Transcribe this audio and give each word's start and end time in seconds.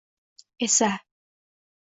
esa 0.67 0.91